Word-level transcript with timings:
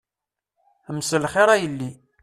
Mselxir 0.95 1.49
a 1.53 1.57
yelli. 1.61 1.91